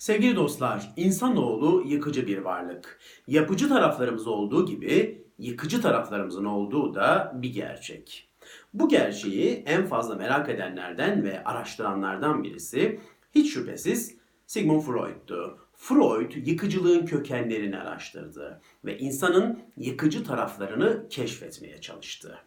Sevgili 0.00 0.36
dostlar, 0.36 0.92
insanoğlu 0.96 1.84
yıkıcı 1.86 2.26
bir 2.26 2.38
varlık. 2.38 3.00
Yapıcı 3.26 3.68
taraflarımız 3.68 4.26
olduğu 4.26 4.66
gibi 4.66 5.24
yıkıcı 5.38 5.82
taraflarımızın 5.82 6.44
olduğu 6.44 6.94
da 6.94 7.32
bir 7.34 7.54
gerçek. 7.54 8.28
Bu 8.74 8.88
gerçeği 8.88 9.62
en 9.66 9.86
fazla 9.86 10.14
merak 10.14 10.48
edenlerden 10.48 11.24
ve 11.24 11.44
araştıranlardan 11.44 12.44
birisi 12.44 13.00
hiç 13.34 13.54
şüphesiz 13.54 14.16
Sigmund 14.46 14.82
Freud'tu. 14.82 15.58
Freud 15.76 16.46
yıkıcılığın 16.46 17.06
kökenlerini 17.06 17.78
araştırdı 17.78 18.60
ve 18.84 18.98
insanın 18.98 19.58
yıkıcı 19.76 20.24
taraflarını 20.24 21.08
keşfetmeye 21.08 21.80
çalıştı. 21.80 22.38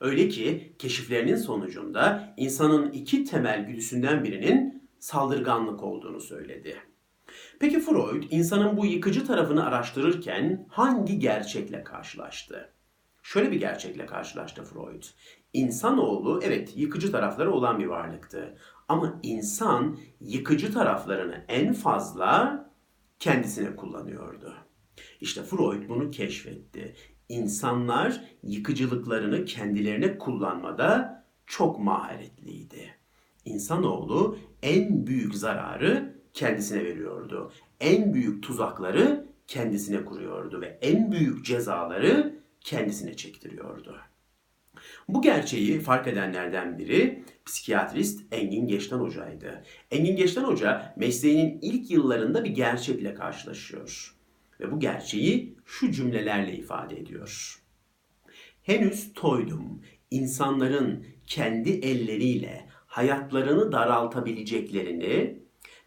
Öyle 0.00 0.28
ki 0.28 0.72
keşiflerinin 0.78 1.36
sonucunda 1.36 2.34
insanın 2.36 2.90
iki 2.90 3.24
temel 3.24 3.66
güdüsünden 3.66 4.24
birinin 4.24 4.82
saldırganlık 4.98 5.82
olduğunu 5.82 6.20
söyledi. 6.20 6.89
Peki 7.60 7.80
Freud 7.80 8.22
insanın 8.30 8.76
bu 8.76 8.86
yıkıcı 8.86 9.26
tarafını 9.26 9.66
araştırırken 9.66 10.66
hangi 10.68 11.18
gerçekle 11.18 11.84
karşılaştı? 11.84 12.72
Şöyle 13.22 13.50
bir 13.52 13.60
gerçekle 13.60 14.06
karşılaştı 14.06 14.64
Freud. 14.64 15.02
İnsanoğlu 15.52 16.40
evet 16.42 16.76
yıkıcı 16.76 17.12
tarafları 17.12 17.52
olan 17.52 17.78
bir 17.78 17.86
varlıktı. 17.86 18.58
Ama 18.88 19.20
insan 19.22 19.98
yıkıcı 20.20 20.72
taraflarını 20.72 21.44
en 21.48 21.72
fazla 21.72 22.70
kendisine 23.18 23.76
kullanıyordu. 23.76 24.54
İşte 25.20 25.42
Freud 25.42 25.88
bunu 25.88 26.10
keşfetti. 26.10 26.94
İnsanlar 27.28 28.24
yıkıcılıklarını 28.42 29.44
kendilerine 29.44 30.18
kullanmada 30.18 31.24
çok 31.46 31.78
maharetliydi. 31.78 32.94
İnsanoğlu 33.44 34.38
en 34.62 35.06
büyük 35.06 35.34
zararı 35.34 36.19
kendisine 36.34 36.84
veriyordu. 36.84 37.52
En 37.80 38.14
büyük 38.14 38.42
tuzakları 38.42 39.26
kendisine 39.46 40.04
kuruyordu 40.04 40.60
ve 40.60 40.78
en 40.82 41.12
büyük 41.12 41.44
cezaları 41.44 42.40
kendisine 42.60 43.16
çektiriyordu. 43.16 43.96
Bu 45.08 45.22
gerçeği 45.22 45.80
fark 45.80 46.06
edenlerden 46.06 46.78
biri 46.78 47.24
psikiyatrist 47.44 48.32
Engin 48.32 48.66
Geçten 48.66 48.98
Hoca'ydı. 48.98 49.62
Engin 49.90 50.16
Geçten 50.16 50.44
Hoca 50.44 50.94
mesleğinin 50.96 51.58
ilk 51.62 51.90
yıllarında 51.90 52.44
bir 52.44 52.50
gerçekle 52.50 53.14
karşılaşıyor. 53.14 54.16
Ve 54.60 54.72
bu 54.72 54.80
gerçeği 54.80 55.56
şu 55.64 55.92
cümlelerle 55.92 56.52
ifade 56.56 56.98
ediyor. 57.00 57.62
Henüz 58.62 59.12
toydum 59.14 59.82
insanların 60.10 61.06
kendi 61.26 61.70
elleriyle 61.70 62.68
hayatlarını 62.86 63.72
daraltabileceklerini 63.72 65.40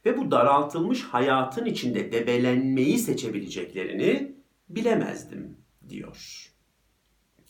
ve 0.06 0.18
bu 0.18 0.32
daraltılmış 0.32 1.04
hayatın 1.04 1.66
içinde 1.66 2.12
debelenmeyi 2.12 2.98
seçebileceklerini 3.00 4.36
bilemezdim 4.70 5.58
diyor. 5.90 6.50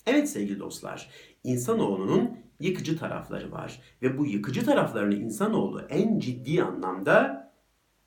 Evet 0.06 0.28
sevgili 0.30 0.60
dostlar, 0.60 1.10
insanoğlunun 1.44 2.38
yıkıcı 2.60 2.98
tarafları 2.98 3.52
var 3.52 3.80
ve 4.02 4.18
bu 4.18 4.26
yıkıcı 4.26 4.64
taraflarını 4.64 5.14
insanoğlu 5.14 5.80
en 5.80 6.18
ciddi 6.18 6.62
anlamda 6.62 7.52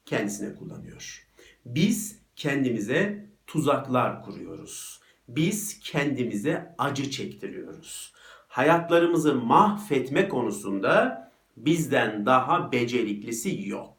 kendisine 0.05 0.55
kullanıyor. 0.55 1.27
Biz 1.65 2.19
kendimize 2.35 3.27
tuzaklar 3.47 4.21
kuruyoruz. 4.21 5.01
Biz 5.27 5.79
kendimize 5.79 6.75
acı 6.77 7.11
çektiriyoruz. 7.11 8.13
Hayatlarımızı 8.47 9.35
mahvetme 9.35 10.29
konusunda 10.29 11.27
bizden 11.57 12.25
daha 12.25 12.71
beceriklisi 12.71 13.67
yok. 13.67 13.96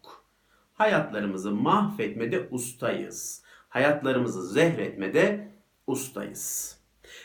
Hayatlarımızı 0.79 1.51
mahvetmede 1.51 2.49
ustayız. 2.51 3.43
Hayatlarımızı 3.69 4.49
zehretmede 4.49 5.53
ustayız. 5.87 6.79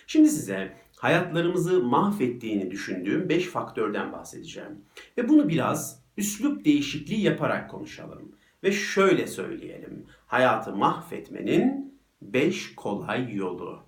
Şimdi 0.08 0.30
size 0.30 0.78
hayatlarımızı 0.98 1.84
mahvettiğini 1.84 2.72
düşündüğüm 2.72 3.30
5 3.30 3.48
faktörden 3.48 4.12
bahsedeceğim. 4.12 4.86
Ve 5.18 5.30
bunu 5.30 5.50
biraz 5.50 6.04
üslup 6.18 6.66
değişikliği 6.66 7.22
yaparak 7.22 7.70
konuşalım. 7.70 8.36
Ve 8.64 8.72
şöyle 8.72 9.28
söyleyelim. 9.28 10.06
Hayatı 10.28 10.76
mahvetmenin 10.76 11.98
5 12.22 12.76
kolay 12.76 13.36
yolu. 13.36 13.80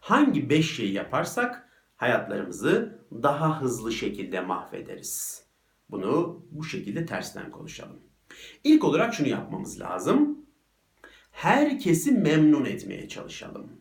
Hangi 0.00 0.50
5 0.50 0.76
şeyi 0.76 0.92
yaparsak 0.92 1.68
hayatlarımızı 1.96 2.98
daha 3.12 3.62
hızlı 3.62 3.92
şekilde 3.92 4.40
mahvederiz. 4.40 5.44
Bunu 5.90 6.42
bu 6.50 6.64
şekilde 6.64 7.06
tersten 7.06 7.50
konuşalım. 7.50 8.09
İlk 8.64 8.84
olarak 8.84 9.14
şunu 9.14 9.28
yapmamız 9.28 9.80
lazım. 9.80 10.46
Herkesi 11.30 12.12
memnun 12.12 12.64
etmeye 12.64 13.08
çalışalım. 13.08 13.80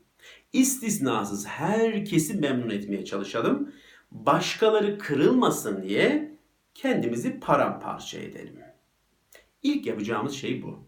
İstisnasız 0.53 1.47
herkesi 1.47 2.33
memnun 2.33 2.69
etmeye 2.69 3.05
çalışalım. 3.05 3.73
Başkaları 4.11 4.97
kırılmasın 4.97 5.83
diye 5.83 6.37
kendimizi 6.73 7.39
paramparça 7.39 8.19
edelim. 8.19 8.59
İlk 9.63 9.85
yapacağımız 9.85 10.33
şey 10.33 10.63
bu. 10.63 10.87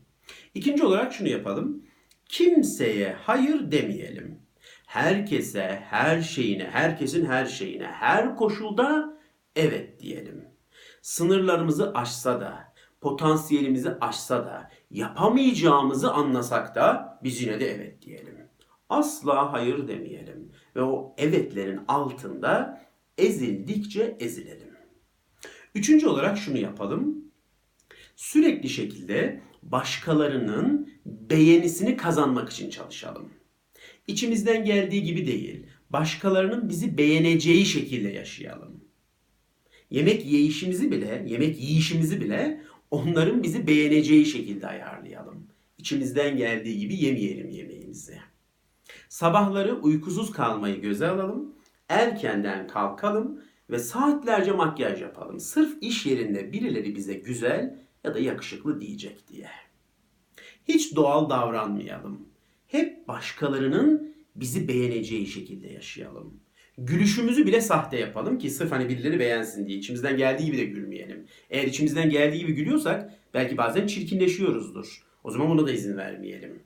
İkinci 0.54 0.84
olarak 0.84 1.14
şunu 1.14 1.28
yapalım. 1.28 1.86
Kimseye 2.26 3.14
hayır 3.14 3.72
demeyelim. 3.72 4.42
Herkese, 4.86 5.84
her 5.90 6.22
şeyine, 6.22 6.64
herkesin 6.64 7.26
her 7.26 7.46
şeyine, 7.46 7.88
her 7.88 8.36
koşulda 8.36 9.18
evet 9.56 10.00
diyelim 10.00 10.52
sınırlarımızı 11.02 11.94
aşsa 11.94 12.42
da, 12.42 12.71
potansiyelimizi 13.02 13.90
aşsa 14.02 14.46
da, 14.46 14.72
yapamayacağımızı 14.92 16.14
anlasak 16.14 16.76
da 16.76 17.20
biz 17.24 17.42
yine 17.42 17.60
de 17.60 17.72
evet 17.72 18.02
diyelim. 18.02 18.38
Asla 18.90 19.54
hayır 19.54 19.88
demeyelim 19.88 20.52
ve 20.76 20.82
o 20.82 21.16
evetlerin 21.18 21.80
altında 21.88 22.82
ezildikçe 23.18 24.18
ezilelim. 24.20 24.72
Üçüncü 25.76 26.08
olarak 26.08 26.38
şunu 26.38 26.58
yapalım. 26.58 27.26
Sürekli 28.16 28.70
şekilde 28.70 29.42
başkalarının 29.64 30.92
beğenisini 31.06 31.98
kazanmak 31.98 32.50
için 32.50 32.70
çalışalım. 32.70 33.30
İçimizden 34.08 34.66
geldiği 34.66 35.04
gibi 35.04 35.28
değil, 35.28 35.66
başkalarının 35.90 36.70
bizi 36.70 36.98
beğeneceği 36.98 37.66
şekilde 37.66 38.10
yaşayalım 38.10 38.82
yemek 39.92 40.26
yiyişimizi 40.26 40.92
bile, 40.92 41.26
yemek 41.28 41.60
yiyişimizi 41.60 42.22
bile 42.22 42.62
onların 42.92 43.44
bizi 43.44 43.68
beğeneceği 43.68 44.26
şekilde 44.26 44.68
ayarlayalım. 44.68 45.48
İçimizden 45.78 46.38
geldiği 46.38 46.80
gibi 46.80 46.96
yemeyelim 46.96 47.50
yemeğimizi. 47.50 48.18
Sabahları 49.10 49.76
uykusuz 49.76 50.32
kalmayı 50.32 50.82
göze 50.82 51.08
alalım. 51.08 51.56
Erkenden 51.90 52.68
kalkalım 52.68 53.42
ve 53.70 53.80
saatlerce 53.80 54.52
makyaj 54.52 55.02
yapalım. 55.02 55.40
Sırf 55.40 55.78
iş 55.82 56.06
yerinde 56.06 56.54
birileri 56.54 56.96
bize 56.96 57.14
güzel 57.14 57.80
ya 58.04 58.14
da 58.14 58.20
yakışıklı 58.20 58.82
diyecek 58.82 59.28
diye. 59.28 59.50
Hiç 60.68 60.96
doğal 60.96 61.30
davranmayalım. 61.30 62.30
Hep 62.68 63.08
başkalarının 63.08 64.16
bizi 64.36 64.68
beğeneceği 64.68 65.28
şekilde 65.28 65.68
yaşayalım. 65.68 66.40
Gülüşümüzü 66.78 67.46
bile 67.46 67.62
sahte 67.62 68.00
yapalım 68.00 68.38
ki 68.38 68.50
sırf 68.50 68.72
hani 68.72 68.90
birileri 68.90 69.20
beğensin 69.20 69.68
diye. 69.68 69.78
içimizden 69.78 70.18
geldiği 70.18 70.46
gibi 70.46 70.58
de 70.58 70.66
gülmeyelim. 70.66 71.26
Eğer 71.50 71.68
içimizden 71.68 72.10
geldiği 72.10 72.40
gibi 72.40 72.54
gülüyorsak 72.54 73.12
belki 73.34 73.58
bazen 73.58 73.88
çirkinleşiyoruzdur. 73.88 75.04
O 75.24 75.32
zaman 75.32 75.50
buna 75.50 75.68
da 75.68 75.72
izin 75.72 75.98
vermeyelim. 75.98 76.64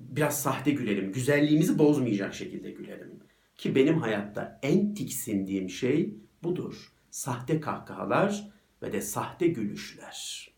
Biraz 0.00 0.42
sahte 0.42 0.70
gülelim. 0.70 1.12
Güzelliğimizi 1.12 1.78
bozmayacak 1.78 2.34
şekilde 2.34 2.70
gülelim. 2.70 3.20
Ki 3.56 3.74
benim 3.74 3.98
hayatta 3.98 4.60
en 4.62 4.94
tiksindiğim 4.94 5.70
şey 5.70 6.14
budur. 6.42 6.92
Sahte 7.10 7.60
kahkahalar 7.60 8.50
ve 8.82 8.92
de 8.92 9.00
sahte 9.00 9.46
gülüşler. 9.46 10.48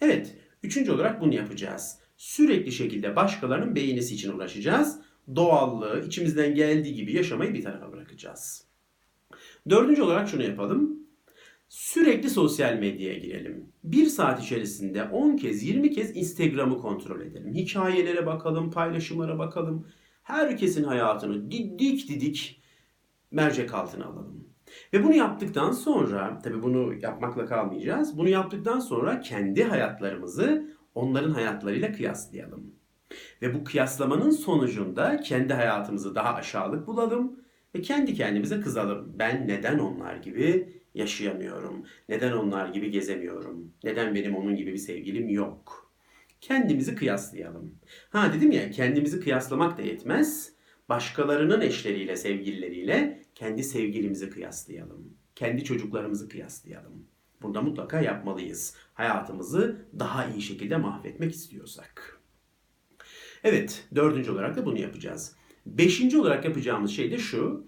Evet, 0.00 0.36
üçüncü 0.62 0.92
olarak 0.92 1.20
bunu 1.20 1.34
yapacağız. 1.34 1.98
Sürekli 2.16 2.72
şekilde 2.72 3.16
başkalarının 3.16 3.74
beğenisi 3.74 4.14
için 4.14 4.32
uğraşacağız 4.32 5.00
doğallığı, 5.36 6.04
içimizden 6.06 6.54
geldiği 6.54 6.94
gibi 6.94 7.12
yaşamayı 7.12 7.54
bir 7.54 7.62
tarafa 7.62 7.92
bırakacağız. 7.92 8.64
Dördüncü 9.70 10.02
olarak 10.02 10.28
şunu 10.28 10.42
yapalım. 10.42 11.04
Sürekli 11.68 12.30
sosyal 12.30 12.74
medyaya 12.74 13.18
girelim. 13.18 13.72
Bir 13.84 14.06
saat 14.06 14.42
içerisinde 14.42 15.04
10 15.04 15.36
kez 15.36 15.62
20 15.62 15.90
kez 15.90 16.16
Instagram'ı 16.16 16.78
kontrol 16.78 17.20
edelim. 17.20 17.54
Hikayelere 17.54 18.26
bakalım, 18.26 18.70
paylaşımlara 18.70 19.38
bakalım. 19.38 19.86
Herkesin 20.22 20.84
hayatını 20.84 21.50
didik 21.50 22.08
didik 22.08 22.62
mercek 23.30 23.74
altına 23.74 24.04
alalım. 24.04 24.48
Ve 24.92 25.04
bunu 25.04 25.14
yaptıktan 25.14 25.72
sonra, 25.72 26.38
tabi 26.44 26.62
bunu 26.62 26.94
yapmakla 26.94 27.46
kalmayacağız. 27.46 28.18
Bunu 28.18 28.28
yaptıktan 28.28 28.80
sonra 28.80 29.20
kendi 29.20 29.64
hayatlarımızı 29.64 30.70
onların 30.94 31.30
hayatlarıyla 31.30 31.92
kıyaslayalım. 31.92 32.74
Ve 33.42 33.54
bu 33.54 33.64
kıyaslamanın 33.64 34.30
sonucunda 34.30 35.20
kendi 35.20 35.54
hayatımızı 35.54 36.14
daha 36.14 36.34
aşağılık 36.34 36.86
bulalım 36.86 37.40
ve 37.74 37.82
kendi 37.82 38.14
kendimize 38.14 38.60
kızalım. 38.60 39.18
Ben 39.18 39.48
neden 39.48 39.78
onlar 39.78 40.16
gibi 40.16 40.72
yaşayamıyorum? 40.94 41.86
Neden 42.08 42.32
onlar 42.32 42.68
gibi 42.68 42.90
gezemiyorum? 42.90 43.72
Neden 43.84 44.14
benim 44.14 44.36
onun 44.36 44.56
gibi 44.56 44.72
bir 44.72 44.78
sevgilim 44.78 45.28
yok? 45.28 45.84
kendimizi 46.44 46.94
kıyaslayalım. 46.94 47.78
Ha 48.10 48.32
dedim 48.32 48.50
ya 48.50 48.70
kendimizi 48.70 49.20
kıyaslamak 49.20 49.78
da 49.78 49.82
yetmez. 49.82 50.52
Başkalarının 50.88 51.60
eşleriyle, 51.60 52.16
sevgilileriyle 52.16 53.22
kendi 53.34 53.62
sevgilimizi 53.62 54.30
kıyaslayalım. 54.30 55.16
Kendi 55.34 55.64
çocuklarımızı 55.64 56.28
kıyaslayalım. 56.28 57.06
Burada 57.42 57.62
mutlaka 57.62 58.00
yapmalıyız. 58.00 58.76
Hayatımızı 58.94 59.86
daha 59.98 60.26
iyi 60.26 60.42
şekilde 60.42 60.76
mahvetmek 60.76 61.34
istiyorsak. 61.34 62.20
Evet, 63.44 63.84
dördüncü 63.94 64.30
olarak 64.30 64.56
da 64.56 64.66
bunu 64.66 64.80
yapacağız. 64.80 65.36
Beşinci 65.66 66.18
olarak 66.18 66.44
yapacağımız 66.44 66.90
şey 66.90 67.10
de 67.10 67.18
şu. 67.18 67.64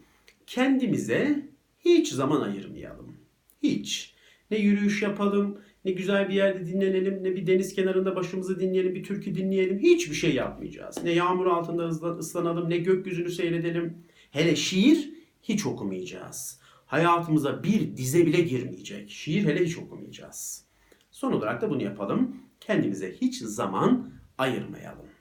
Kendimize 0.47 1.49
hiç 1.85 2.13
zaman 2.13 2.41
ayırmayalım. 2.41 3.17
Hiç. 3.63 4.15
Ne 4.51 4.59
yürüyüş 4.59 5.03
yapalım, 5.03 5.59
ne 5.85 5.93
güzel 5.93 6.29
bir 6.29 6.35
yerde 6.35 6.67
dinlenelim, 6.67 7.25
ne 7.25 7.37
bir 7.37 7.47
deniz 7.47 7.75
kenarında 7.75 8.17
başımızı 8.17 8.61
dinleyelim, 8.61 8.95
bir 8.95 9.05
türkü 9.05 9.35
dinleyelim. 9.35 9.79
Hiçbir 9.79 10.15
şey 10.15 10.35
yapmayacağız. 10.35 11.05
Ne 11.05 11.11
yağmur 11.11 11.47
altında 11.47 11.89
ıslanalım, 11.89 12.71
ne 12.71 12.79
gökyüzünü 12.79 13.31
seyredelim. 13.31 13.97
Hele 14.31 14.57
şiir 14.57 15.11
hiç 15.43 15.67
okumayacağız. 15.67 16.61
Hayatımıza 16.87 17.63
bir 17.63 17.97
dize 17.97 18.27
bile 18.27 18.41
girmeyecek. 18.41 19.11
Şiir 19.11 19.45
hele 19.45 19.65
hiç 19.65 19.79
okumayacağız. 19.79 20.65
Son 21.11 21.33
olarak 21.33 21.63
da 21.63 21.71
bunu 21.71 21.83
yapalım. 21.83 22.37
Kendimize 22.61 23.13
hiç 23.13 23.39
zaman 23.39 24.13
ayırmayalım. 24.39 25.16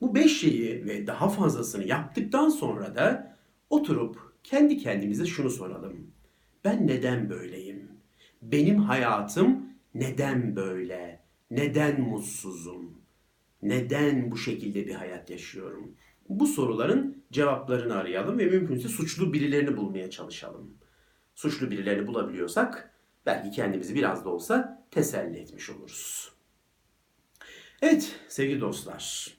Bu 0.00 0.14
beş 0.14 0.40
şeyi 0.40 0.86
ve 0.86 1.06
daha 1.06 1.28
fazlasını 1.28 1.86
yaptıktan 1.86 2.48
sonra 2.48 2.94
da 2.94 3.36
oturup 3.70 4.32
kendi 4.44 4.78
kendimize 4.78 5.26
şunu 5.26 5.50
soralım. 5.50 6.10
Ben 6.64 6.86
neden 6.86 7.30
böyleyim? 7.30 7.88
Benim 8.42 8.78
hayatım 8.78 9.66
neden 9.94 10.56
böyle? 10.56 11.20
Neden 11.50 12.00
mutsuzum? 12.00 13.00
Neden 13.62 14.30
bu 14.30 14.36
şekilde 14.36 14.86
bir 14.86 14.94
hayat 14.94 15.30
yaşıyorum? 15.30 15.94
Bu 16.28 16.46
soruların 16.46 17.24
cevaplarını 17.32 17.94
arayalım 17.94 18.38
ve 18.38 18.46
mümkünse 18.46 18.88
suçlu 18.88 19.32
birilerini 19.32 19.76
bulmaya 19.76 20.10
çalışalım. 20.10 20.74
Suçlu 21.34 21.70
birilerini 21.70 22.06
bulabiliyorsak 22.06 22.94
belki 23.26 23.50
kendimizi 23.50 23.94
biraz 23.94 24.24
da 24.24 24.28
olsa 24.28 24.86
teselli 24.90 25.38
etmiş 25.38 25.70
oluruz. 25.70 26.32
Evet 27.82 28.20
sevgili 28.28 28.60
dostlar, 28.60 29.34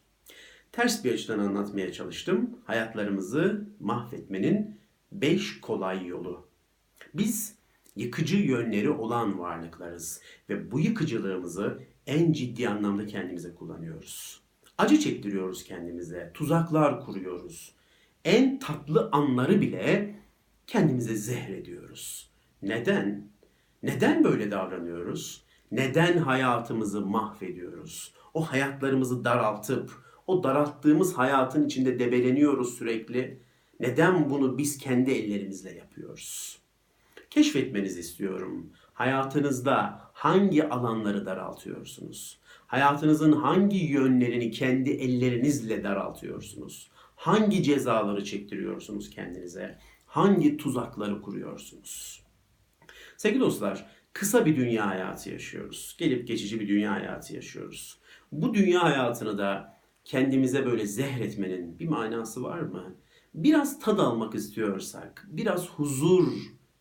ters 0.72 1.04
bir 1.06 1.14
açıdan 1.14 1.40
anlatmaya 1.40 1.94
çalıştım. 1.94 2.50
Hayatlarımızı 2.66 3.68
mahvetmenin 3.80 4.80
5 5.12 5.62
kolay 5.62 6.06
yolu. 6.08 6.48
Biz 7.14 7.56
yıkıcı 7.96 8.38
yönleri 8.38 8.90
olan 8.90 9.40
varlıklarız 9.40 10.22
ve 10.50 10.72
bu 10.72 10.80
yıkıcılığımızı 10.80 11.80
en 12.08 12.32
ciddi 12.32 12.70
anlamda 12.70 13.06
kendimize 13.06 13.56
kullanıyoruz. 13.56 14.42
Acı 14.78 15.00
çektiriyoruz 15.00 15.64
kendimize, 15.64 16.32
tuzaklar 16.34 17.06
kuruyoruz. 17.06 17.76
En 18.26 18.60
tatlı 18.60 19.10
anları 19.12 19.62
bile 19.62 20.16
kendimize 20.68 21.16
zehrediyoruz. 21.16 22.32
Neden? 22.62 23.28
Neden 23.84 24.24
böyle 24.24 24.52
davranıyoruz? 24.52 25.44
Neden 25.72 26.18
hayatımızı 26.18 27.02
mahvediyoruz? 27.02 28.14
O 28.34 28.52
hayatlarımızı 28.52 29.24
daraltıp, 29.24 29.92
o 30.28 30.44
daralttığımız 30.44 31.14
hayatın 31.18 31.66
içinde 31.66 32.00
debeleniyoruz 32.00 32.78
sürekli. 32.78 33.40
Neden 33.80 34.30
bunu 34.30 34.58
biz 34.58 34.78
kendi 34.78 35.12
ellerimizle 35.12 35.72
yapıyoruz? 35.72 36.60
Keşfetmenizi 37.30 38.00
istiyorum. 38.00 38.70
Hayatınızda 38.94 40.02
hangi 40.14 40.70
alanları 40.70 41.26
daraltıyorsunuz? 41.26 42.40
Hayatınızın 42.68 43.32
hangi 43.32 43.78
yönlerini 43.78 44.52
kendi 44.52 44.90
ellerinizle 44.90 45.84
daraltıyorsunuz? 45.84 46.90
Hangi 47.16 47.64
cezaları 47.64 48.24
çektiriyorsunuz 48.24 49.10
kendinize? 49.10 49.78
Hangi 50.06 50.58
tuzakları 50.58 51.22
kuruyorsunuz? 51.22 52.24
Sevgili 53.18 53.40
dostlar, 53.40 53.86
kısa 54.14 54.46
bir 54.46 54.56
dünya 54.56 54.88
hayatı 54.88 55.30
yaşıyoruz. 55.30 55.96
Gelip 56.00 56.28
geçici 56.28 56.60
bir 56.60 56.68
dünya 56.68 56.92
hayatı 56.92 57.36
yaşıyoruz. 57.36 57.98
Bu 58.32 58.54
dünya 58.54 58.84
hayatını 58.84 59.38
da 59.38 59.78
kendimize 60.06 60.65
böyle 60.65 60.86
zehretmenin 60.86 61.80
bir 61.80 61.88
manası 61.88 62.44
var 62.44 62.59
mı? 62.59 62.95
Biraz 63.33 63.80
tad 63.80 64.00
almak 64.00 64.36
istiyorsak, 64.36 65.27
biraz 65.30 65.69
huzur 65.69 66.27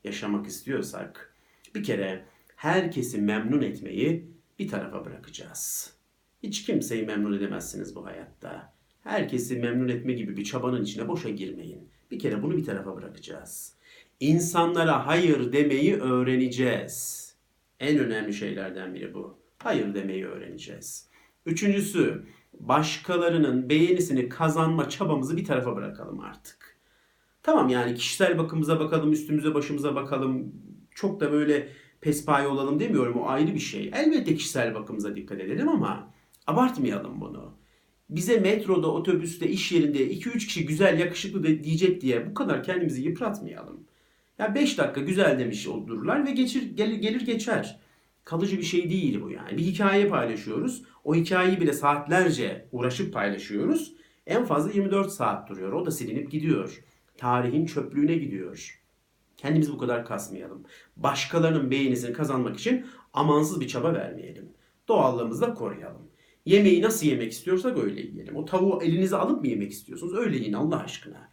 yaşamak 0.05 0.47
istiyorsak 0.47 1.35
bir 1.75 1.83
kere 1.83 2.25
herkesi 2.57 3.21
memnun 3.21 3.63
etmeyi 3.63 4.31
bir 4.59 4.69
tarafa 4.69 5.05
bırakacağız. 5.05 5.95
Hiç 6.43 6.67
kimseyi 6.67 7.07
memnun 7.07 7.33
edemezsiniz 7.33 7.97
bu 7.97 8.07
hayatta. 8.07 8.75
Herkesi 9.03 9.57
memnun 9.57 9.89
etme 9.89 10.13
gibi 10.13 10.37
bir 10.37 10.45
çabanın 10.45 10.83
içine 10.83 11.09
boşa 11.09 11.31
girmeyin. 11.31 11.89
Bir 12.11 12.19
kere 12.19 12.43
bunu 12.43 12.57
bir 12.57 12.65
tarafa 12.65 12.97
bırakacağız. 12.97 13.75
İnsanlara 14.21 15.07
hayır 15.07 15.53
demeyi 15.53 15.97
öğreneceğiz. 15.97 17.31
En 17.81 17.99
önemli 17.99 18.35
şeylerden 18.35 18.95
biri 18.95 19.15
bu. 19.15 19.39
Hayır 19.59 19.95
demeyi 19.95 20.27
öğreneceğiz. 20.27 21.09
Üçüncüsü, 21.47 22.25
başkalarının 22.53 23.69
beğenisini 23.69 24.29
kazanma 24.29 24.89
çabamızı 24.89 25.37
bir 25.37 25.45
tarafa 25.45 25.77
bırakalım 25.77 26.21
artık. 26.21 26.77
Tamam 27.43 27.69
yani 27.69 27.95
kişisel 27.95 28.39
bakımıza 28.39 28.81
bakalım, 28.81 29.13
üstümüze 29.13 29.55
başımıza 29.55 29.95
bakalım. 29.95 30.53
Çok 30.95 31.21
da 31.21 31.33
böyle 31.33 31.69
pespaye 32.01 32.49
olalım 32.49 32.81
demiyorum 32.81 33.21
o 33.21 33.29
ayrı 33.29 33.55
bir 33.55 33.61
şey. 33.61 33.91
Elbette 33.95 34.35
kişisel 34.35 34.75
bakımıza 34.75 35.17
dikkat 35.17 35.41
edelim 35.41 35.69
ama 35.69 36.13
abartmayalım 36.47 37.21
bunu. 37.21 37.55
Bize 38.11 38.41
metroda, 38.41 38.93
otobüste, 38.93 39.49
iş 39.49 39.73
yerinde 39.73 40.11
2-3 40.11 40.39
kişi 40.39 40.67
güzel, 40.67 40.99
yakışıklı 40.99 41.43
de 41.43 41.65
diyecek 41.65 42.01
diye 42.01 42.31
bu 42.31 42.35
kadar 42.35 42.63
kendimizi 42.63 43.03
yıpratmayalım. 43.03 43.81
Ya 44.39 44.55
5 44.55 44.79
dakika 44.79 45.01
güzel 45.01 45.39
demiş 45.39 45.67
olurlar 45.67 46.27
ve 46.27 46.31
geçir, 46.31 46.63
gelir, 46.77 46.97
gelir 46.97 47.21
geçer. 47.21 47.81
Kalıcı 48.25 48.59
bir 48.59 48.63
şey 48.63 48.91
değil 48.91 49.21
bu 49.23 49.31
yani. 49.31 49.59
Bir 49.59 49.63
hikaye 49.63 50.09
paylaşıyoruz. 50.09 50.83
O 51.05 51.15
hikayeyi 51.15 51.61
bile 51.61 51.73
saatlerce 51.73 52.69
uğraşıp 52.73 53.15
paylaşıyoruz. 53.15 53.95
En 54.27 54.45
fazla 54.45 54.73
24 54.73 55.13
saat 55.13 55.49
duruyor. 55.49 55.73
O 55.73 55.87
da 55.87 55.91
silinip 55.91 56.31
gidiyor. 56.31 56.85
Tarihin 57.19 57.67
çöplüğüne 57.67 58.15
gidiyor. 58.15 58.81
Kendimizi 59.37 59.73
bu 59.73 59.79
kadar 59.79 60.07
kasmayalım. 60.07 60.65
Başkalarının 60.97 61.71
beğenisini 61.71 62.13
kazanmak 62.13 62.59
için 62.59 62.87
amansız 63.13 63.61
bir 63.61 63.69
çaba 63.69 63.95
vermeyelim. 63.95 64.49
Doğallığımızı 64.89 65.43
da 65.43 65.55
koruyalım. 65.55 66.11
Yemeği 66.45 66.83
nasıl 66.83 67.07
yemek 67.07 67.33
istiyorsak 67.33 67.79
öyle 67.79 68.01
yiyelim. 68.01 68.37
O 68.37 68.45
tavuğu 68.45 68.83
elinize 68.83 69.17
alıp 69.17 69.41
mı 69.41 69.49
yemek 69.49 69.73
istiyorsunuz? 69.73 70.15
Öyle 70.15 70.37
yiyin 70.37 70.53
Allah 70.53 70.83
aşkına. 70.83 71.31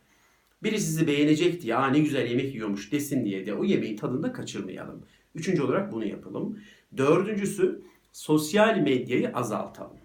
Biri 0.63 0.79
sizi 0.79 1.07
beğenecek 1.07 1.61
diye, 1.61 1.93
ne 1.93 1.99
güzel 1.99 2.27
yemek 2.29 2.53
yiyormuş 2.53 2.91
desin 2.91 3.25
diye 3.25 3.45
de 3.45 3.53
o 3.53 3.63
yemeği 3.63 3.95
tadında 3.95 4.31
kaçırmayalım. 4.33 5.05
Üçüncü 5.35 5.61
olarak 5.61 5.91
bunu 5.91 6.05
yapalım. 6.05 6.59
Dördüncüsü 6.97 7.81
sosyal 8.13 8.77
medyayı 8.77 9.29
azaltalım. 9.33 9.97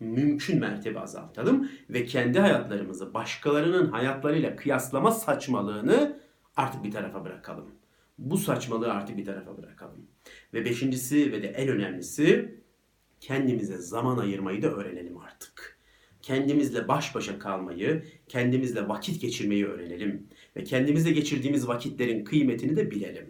Mümkün 0.00 0.60
mertebe 0.60 1.00
azaltalım 1.00 1.70
ve 1.90 2.04
kendi 2.04 2.40
hayatlarımızı 2.40 3.14
başkalarının 3.14 3.90
hayatlarıyla 3.90 4.56
kıyaslama 4.56 5.10
saçmalığını 5.10 6.20
artık 6.56 6.84
bir 6.84 6.90
tarafa 6.90 7.24
bırakalım. 7.24 7.70
Bu 8.18 8.38
saçmalığı 8.38 8.92
artık 8.92 9.16
bir 9.16 9.24
tarafa 9.24 9.58
bırakalım. 9.58 10.06
Ve 10.54 10.64
beşincisi 10.64 11.32
ve 11.32 11.42
de 11.42 11.48
en 11.48 11.68
önemlisi 11.68 12.54
kendimize 13.20 13.78
zaman 13.78 14.18
ayırmayı 14.18 14.62
da 14.62 14.68
öğrenelim 14.68 15.18
artık. 15.18 15.78
Kendimizle 16.22 16.88
baş 16.88 17.14
başa 17.14 17.38
kalmayı, 17.38 18.04
kendimizle 18.28 18.88
vakit 18.88 19.20
geçirmeyi 19.20 19.66
öğrenelim. 19.66 20.26
Ve 20.56 20.64
kendimizle 20.64 21.10
geçirdiğimiz 21.10 21.68
vakitlerin 21.68 22.24
kıymetini 22.24 22.76
de 22.76 22.90
bilelim. 22.90 23.26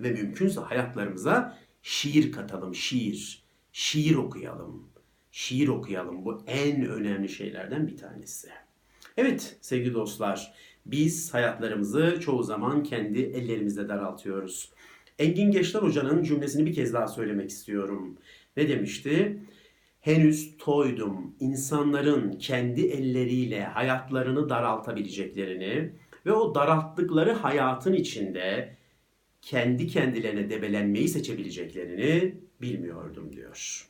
Ve 0.00 0.10
mümkünse 0.10 0.60
hayatlarımıza 0.60 1.58
şiir 1.86 2.32
katalım, 2.32 2.74
şiir. 2.74 3.42
Şiir 3.72 4.14
okuyalım. 4.14 4.88
Şiir 5.30 5.68
okuyalım. 5.68 6.24
Bu 6.24 6.42
en 6.46 6.86
önemli 6.86 7.28
şeylerden 7.28 7.88
bir 7.88 7.96
tanesi. 7.96 8.48
Evet 9.16 9.56
sevgili 9.60 9.94
dostlar, 9.94 10.54
biz 10.86 11.34
hayatlarımızı 11.34 12.20
çoğu 12.20 12.42
zaman 12.42 12.82
kendi 12.82 13.20
ellerimizle 13.20 13.88
daraltıyoruz. 13.88 14.72
Engin 15.18 15.50
Geçler 15.50 15.82
Hoca'nın 15.82 16.22
cümlesini 16.22 16.66
bir 16.66 16.74
kez 16.74 16.92
daha 16.92 17.08
söylemek 17.08 17.50
istiyorum. 17.50 18.18
Ne 18.56 18.68
demişti? 18.68 19.42
Henüz 20.00 20.56
toydum 20.58 21.34
insanların 21.40 22.32
kendi 22.32 22.86
elleriyle 22.86 23.64
hayatlarını 23.64 24.48
daraltabileceklerini 24.48 25.92
ve 26.26 26.32
o 26.32 26.54
daralttıkları 26.54 27.32
hayatın 27.32 27.92
içinde 27.92 28.75
kendi 29.46 29.86
kendilerine 29.86 30.50
debelenmeyi 30.50 31.08
seçebileceklerini 31.08 32.34
bilmiyordum 32.60 33.32
diyor. 33.32 33.88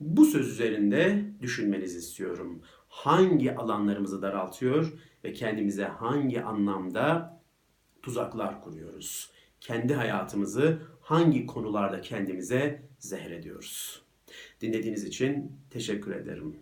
Bu 0.00 0.24
söz 0.24 0.48
üzerinde 0.48 1.24
düşünmenizi 1.40 1.98
istiyorum. 1.98 2.62
Hangi 2.88 3.56
alanlarımızı 3.56 4.22
daraltıyor 4.22 4.92
ve 5.24 5.32
kendimize 5.32 5.84
hangi 5.84 6.42
anlamda 6.42 7.40
tuzaklar 8.02 8.64
kuruyoruz? 8.64 9.30
Kendi 9.60 9.94
hayatımızı 9.94 10.82
hangi 11.00 11.46
konularda 11.46 12.00
kendimize 12.00 12.82
zehrediyoruz? 12.98 14.02
Dinlediğiniz 14.60 15.04
için 15.04 15.52
teşekkür 15.70 16.14
ederim. 16.14 16.56